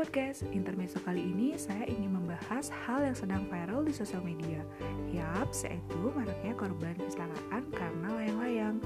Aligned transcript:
podcast, 0.00 0.48
intermezzo 0.56 0.96
kali 1.04 1.20
ini 1.20 1.60
saya 1.60 1.84
ingin 1.84 2.16
membahas 2.16 2.72
hal 2.72 3.04
yang 3.04 3.12
sedang 3.12 3.44
viral 3.52 3.84
di 3.84 3.92
sosial 3.92 4.24
media. 4.24 4.64
Yap, 5.12 5.52
yaitu 5.52 6.00
maraknya 6.16 6.56
korban 6.56 6.96
kecelakaan 6.96 7.68
karena 7.68 8.08
layang-layang. 8.08 8.80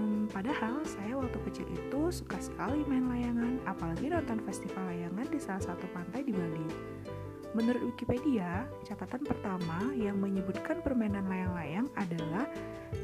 Hmm, 0.00 0.24
padahal 0.32 0.80
saya 0.88 1.12
waktu 1.20 1.36
kecil 1.44 1.68
itu 1.68 2.08
suka 2.08 2.40
sekali 2.40 2.88
main 2.88 3.04
layangan, 3.04 3.60
apalagi 3.68 4.08
nonton 4.08 4.40
festival 4.48 4.80
layangan 4.88 5.28
di 5.28 5.36
salah 5.36 5.60
satu 5.60 5.84
pantai 5.92 6.24
di 6.24 6.32
Bali. 6.32 6.68
Menurut 7.52 7.92
Wikipedia, 7.92 8.64
catatan 8.88 9.28
pertama 9.28 9.92
yang 9.92 10.16
menyebutkan 10.16 10.80
permainan 10.80 11.28
layang-layang 11.28 11.92
adalah 12.00 12.48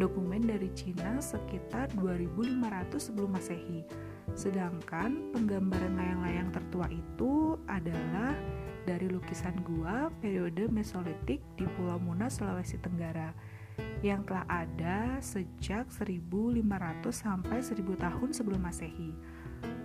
dokumen 0.01 0.41
dari 0.41 0.73
Cina 0.73 1.21
sekitar 1.21 1.93
2500 2.01 2.97
sebelum 2.97 3.29
Masehi. 3.37 3.85
Sedangkan 4.33 5.33
penggambaran 5.37 5.97
layang-layang 5.97 6.49
tertua 6.53 6.89
itu 6.89 7.61
adalah 7.69 8.37
dari 8.83 9.07
lukisan 9.07 9.55
gua 9.63 10.11
periode 10.19 10.67
Mesolitik 10.67 11.39
di 11.55 11.65
Pulau 11.79 12.03
Muna, 12.03 12.27
Sulawesi 12.27 12.81
Tenggara 12.83 13.31
yang 14.03 14.27
telah 14.27 14.45
ada 14.51 15.23
sejak 15.23 15.89
1500 15.89 16.61
sampai 17.15 17.63
1000 17.63 17.95
tahun 17.97 18.29
sebelum 18.35 18.61
Masehi. 18.61 19.15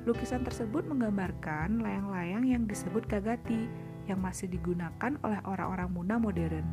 Lukisan 0.10 0.42
tersebut 0.42 0.90
menggambarkan 0.90 1.84
layang-layang 1.84 2.44
yang 2.48 2.64
disebut 2.66 3.06
gagati 3.06 3.70
yang 4.10 4.24
masih 4.24 4.50
digunakan 4.50 5.20
oleh 5.22 5.40
orang-orang 5.46 5.90
Muna 5.92 6.16
modern. 6.18 6.66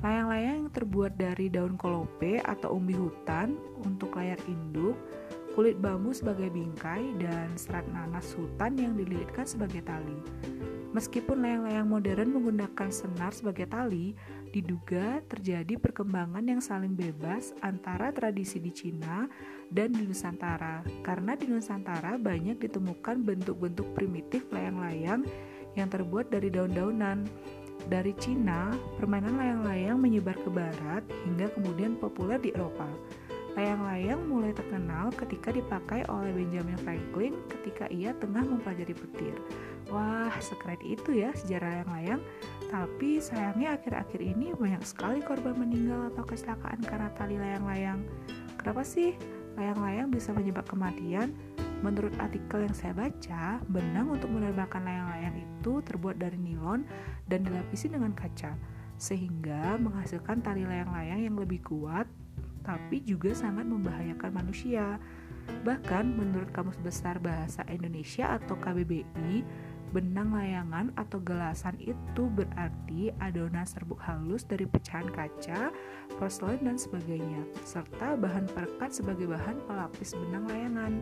Layang-layang 0.00 0.56
yang 0.64 0.72
terbuat 0.72 1.12
dari 1.20 1.52
daun 1.52 1.76
kolope 1.76 2.40
atau 2.40 2.72
umbi 2.76 2.96
hutan 2.96 3.56
untuk 3.84 4.16
layar 4.16 4.40
induk, 4.48 4.96
kulit 5.54 5.78
bambu 5.78 6.14
sebagai 6.14 6.48
bingkai, 6.50 7.16
dan 7.18 7.50
serat 7.58 7.86
nanas 7.90 8.32
hutan 8.38 8.78
yang 8.78 8.94
dililitkan 8.94 9.44
sebagai 9.44 9.82
tali. 9.82 10.18
Meskipun 10.90 11.46
layang-layang 11.46 11.86
modern 11.86 12.34
menggunakan 12.34 12.90
senar 12.90 13.30
sebagai 13.30 13.70
tali, 13.70 14.10
diduga 14.50 15.22
terjadi 15.30 15.78
perkembangan 15.78 16.42
yang 16.42 16.58
saling 16.58 16.98
bebas 16.98 17.54
antara 17.62 18.10
tradisi 18.10 18.58
di 18.58 18.74
Cina 18.74 19.30
dan 19.70 19.94
di 19.94 20.02
Nusantara, 20.02 20.82
karena 21.06 21.38
di 21.38 21.46
Nusantara 21.46 22.18
banyak 22.18 22.58
ditemukan 22.58 23.22
bentuk-bentuk 23.22 23.86
primitif 23.94 24.50
layang-layang 24.50 25.22
yang 25.78 25.86
terbuat 25.86 26.34
dari 26.34 26.50
daun-daunan. 26.50 27.22
Dari 27.86 28.12
Cina, 28.18 28.74
permainan 28.98 29.38
layang-layang 29.38 29.96
menyebar 29.96 30.36
ke 30.42 30.50
barat 30.52 31.06
hingga 31.24 31.48
kemudian 31.54 31.96
populer 31.96 32.36
di 32.42 32.50
Eropa. 32.50 32.90
Layang-layang 33.58 34.30
mulai 34.30 34.54
terkenal 34.54 35.10
ketika 35.10 35.50
dipakai 35.50 36.06
oleh 36.06 36.30
Benjamin 36.30 36.78
Franklin 36.86 37.34
ketika 37.50 37.90
ia 37.90 38.14
tengah 38.14 38.46
mempelajari 38.46 38.94
petir. 38.94 39.34
Wah, 39.90 40.30
sekeren 40.38 40.78
itu 40.86 41.18
ya 41.18 41.34
sejarah 41.34 41.82
layang-layang. 41.82 42.22
Tapi 42.70 43.18
sayangnya 43.18 43.74
akhir-akhir 43.74 44.22
ini 44.22 44.54
banyak 44.54 44.86
sekali 44.86 45.18
korban 45.18 45.58
meninggal 45.58 46.14
atau 46.14 46.22
kecelakaan 46.22 46.78
karena 46.86 47.10
tali 47.18 47.36
layang-layang. 47.42 48.06
Kenapa 48.54 48.86
sih 48.86 49.18
layang-layang 49.58 50.14
bisa 50.14 50.30
menyebabkan 50.30 50.78
kematian? 50.78 51.34
Menurut 51.80 52.12
artikel 52.20 52.68
yang 52.68 52.76
saya 52.76 52.92
baca, 52.92 53.58
benang 53.72 54.12
untuk 54.12 54.28
menerbangkan 54.28 54.84
layang-layang 54.84 55.36
itu 55.40 55.80
terbuat 55.80 56.20
dari 56.20 56.36
nilon 56.36 56.84
dan 57.24 57.40
dilapisi 57.40 57.88
dengan 57.88 58.12
kaca, 58.12 58.52
sehingga 59.00 59.80
menghasilkan 59.80 60.44
tali 60.44 60.68
layang-layang 60.68 61.24
yang 61.24 61.36
lebih 61.40 61.64
kuat, 61.64 62.04
tapi 62.62 63.02
juga 63.04 63.32
sangat 63.32 63.66
membahayakan 63.66 64.30
manusia. 64.32 65.00
Bahkan 65.66 66.14
menurut 66.14 66.50
Kamus 66.54 66.78
Besar 66.78 67.18
Bahasa 67.18 67.66
Indonesia 67.66 68.38
atau 68.38 68.54
KBBI, 68.54 69.42
benang 69.90 70.30
layangan 70.30 70.94
atau 70.94 71.18
gelasan 71.18 71.74
itu 71.82 72.30
berarti 72.30 73.10
adonan 73.18 73.66
serbuk 73.66 73.98
halus 73.98 74.46
dari 74.46 74.62
pecahan 74.64 75.10
kaca, 75.10 75.74
porselen, 76.14 76.62
dan 76.62 76.78
sebagainya, 76.78 77.42
serta 77.66 78.14
bahan 78.14 78.46
perekat 78.54 78.94
sebagai 78.94 79.26
bahan 79.26 79.58
pelapis 79.66 80.14
benang 80.14 80.46
layangan. 80.46 80.94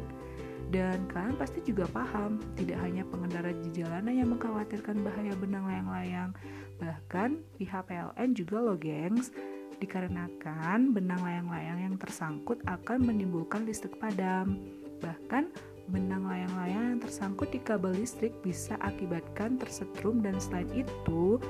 Dan 0.68 1.08
kalian 1.08 1.36
pasti 1.40 1.64
juga 1.64 1.88
paham, 1.88 2.40
tidak 2.56 2.76
hanya 2.84 3.00
pengendara 3.08 3.56
di 3.56 3.72
jalanan 3.72 4.12
yang 4.12 4.28
mengkhawatirkan 4.36 5.00
bahaya 5.00 5.32
benang 5.36 5.64
layang-layang, 5.64 6.30
bahkan 6.76 7.40
pihak 7.56 7.88
PLN 7.88 8.36
juga 8.36 8.56
loh 8.60 8.76
gengs, 8.76 9.32
dikarenakan 9.78 10.92
benang 10.94 11.22
layang-layang 11.22 11.78
yang 11.90 11.94
tersangkut 11.98 12.58
akan 12.66 13.02
menimbulkan 13.02 13.64
listrik 13.64 13.98
padam. 13.98 14.58
Bahkan 15.02 15.50
benang 15.88 16.28
layang-layang 16.28 16.84
yang 16.96 17.00
tersangkut 17.00 17.48
di 17.48 17.62
kabel 17.64 17.96
listrik 17.96 18.36
bisa 18.44 18.76
akibatkan 18.84 19.56
tersetrum 19.56 20.20
dan 20.20 20.36
selain 20.36 20.68
itu, 20.74 21.40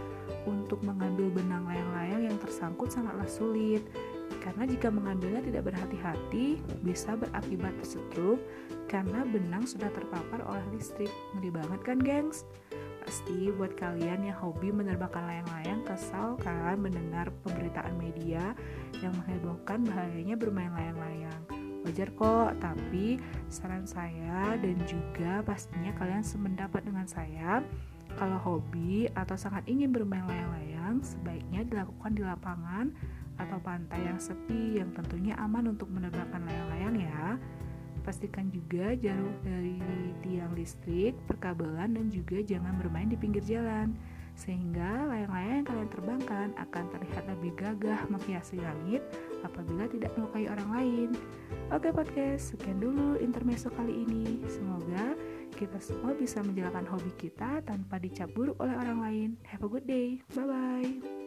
untuk 0.48 0.80
mengambil 0.84 1.28
benang 1.32 1.68
layang-layang 1.68 2.32
yang 2.32 2.38
tersangkut 2.40 2.88
sangatlah 2.88 3.28
sulit 3.28 3.84
karena 4.40 4.64
jika 4.64 4.88
mengambilnya 4.88 5.44
tidak 5.44 5.72
berhati-hati 5.72 6.60
bisa 6.84 7.16
berakibat 7.16 7.72
tersetrum 7.80 8.40
karena 8.88 9.24
benang 9.28 9.68
sudah 9.68 9.92
terpapar 9.92 10.40
oleh 10.48 10.64
listrik. 10.72 11.12
Ngeri 11.36 11.50
banget 11.52 11.80
kan, 11.84 11.98
gengs? 12.00 12.48
Pasti 13.08 13.48
buat 13.56 13.72
kalian 13.72 14.28
yang 14.28 14.36
hobi 14.36 14.68
menerbangkan 14.68 15.24
layang-layang 15.24 15.80
kesal 15.80 16.36
kan 16.44 16.76
mendengar 16.76 17.32
pemberitaan 17.40 17.96
media 17.96 18.52
yang 19.00 19.16
menghebohkan 19.16 19.80
bahayanya 19.80 20.36
bermain 20.36 20.68
layang-layang. 20.76 21.40
Wajar 21.88 22.12
kok, 22.12 22.60
tapi 22.60 23.16
saran 23.48 23.88
saya 23.88 24.60
dan 24.60 24.76
juga 24.84 25.40
pastinya 25.40 25.96
kalian 25.96 26.20
semendapat 26.20 26.84
dengan 26.84 27.08
saya 27.08 27.64
kalau 28.20 28.36
hobi 28.44 29.08
atau 29.16 29.40
sangat 29.40 29.64
ingin 29.64 29.88
bermain 29.88 30.28
layang-layang 30.28 31.00
sebaiknya 31.00 31.64
dilakukan 31.64 32.12
di 32.12 32.20
lapangan 32.28 32.92
atau 33.40 33.56
pantai 33.64 34.04
yang 34.04 34.20
sepi 34.20 34.84
yang 34.84 34.92
tentunya 34.92 35.32
aman 35.40 35.72
untuk 35.72 35.88
menerbangkan 35.88 36.44
layang-layang 36.44 37.08
ya. 37.08 37.40
Pastikan 38.02 38.48
juga 38.48 38.96
jauh 38.96 39.34
dari 39.44 39.78
tiang 40.24 40.52
listrik, 40.56 41.14
perkabelan, 41.28 41.96
dan 41.96 42.06
juga 42.08 42.40
jangan 42.40 42.76
bermain 42.80 43.08
di 43.10 43.18
pinggir 43.18 43.44
jalan. 43.44 43.92
Sehingga 44.38 45.10
layang-layang 45.10 45.54
yang 45.60 45.66
kalian 45.66 45.90
terbangkan 45.90 46.48
akan 46.54 46.84
terlihat 46.94 47.24
lebih 47.26 47.52
gagah 47.58 48.06
menghiasi 48.06 48.62
langit 48.62 49.02
apabila 49.42 49.90
tidak 49.90 50.14
melukai 50.14 50.46
orang 50.46 50.70
lain. 50.70 51.08
Oke 51.74 51.90
podcast, 51.90 52.54
sekian 52.54 52.78
dulu 52.78 53.18
intermezzo 53.18 53.66
kali 53.74 54.06
ini. 54.06 54.46
Semoga 54.46 55.18
kita 55.58 55.82
semua 55.82 56.14
bisa 56.14 56.38
menjalankan 56.38 56.86
hobi 56.86 57.10
kita 57.18 57.66
tanpa 57.66 57.98
dicap 57.98 58.30
oleh 58.38 58.78
orang 58.78 58.98
lain. 59.02 59.28
Have 59.42 59.66
a 59.66 59.68
good 59.68 59.90
day. 59.90 60.22
Bye-bye. 60.38 61.17